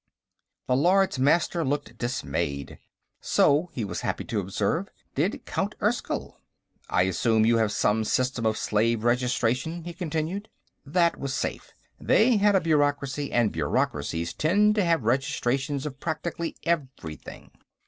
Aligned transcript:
The 0.65 0.75
Lords 0.75 1.19
Master 1.19 1.63
looked 1.63 1.99
dismayed. 1.99 2.79
So, 3.19 3.69
he 3.71 3.85
was 3.85 4.01
happy 4.01 4.23
to 4.23 4.39
observe, 4.39 4.89
did 5.13 5.45
Count 5.45 5.75
Erskyll. 5.79 6.41
"I 6.89 7.03
assume 7.03 7.45
you 7.45 7.57
have 7.57 7.71
some 7.71 8.03
system 8.03 8.43
of 8.43 8.57
slave 8.57 9.03
registration?" 9.03 9.83
he 9.83 9.93
continued. 9.93 10.49
That 10.83 11.19
was 11.19 11.35
safe. 11.35 11.71
They 11.99 12.37
had 12.37 12.55
a 12.55 12.61
bureaucracy, 12.61 13.31
and 13.31 13.51
bureaucracies 13.51 14.33
tend 14.33 14.73
to 14.73 14.83
have 14.83 15.03
registrations 15.03 15.85
of 15.85 15.99
practically 15.99 16.55
everything. 16.63 17.51